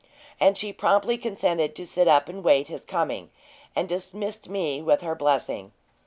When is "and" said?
0.39-0.57, 2.27-2.43, 3.75-3.87